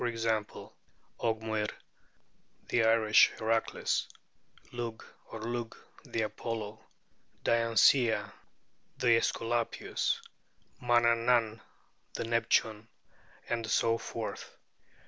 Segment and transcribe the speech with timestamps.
[0.03, 0.71] g._,
[1.19, 1.69] Ogmuir,
[2.69, 4.07] the Irish Heracles;
[4.71, 6.83] Lug or Lugh, the Apollo;
[7.45, 8.33] Diancéa,
[8.97, 10.19] the Esculapius;
[10.81, 11.61] Manannan,
[12.15, 12.87] the Neptune;
[13.47, 14.57] and so forth.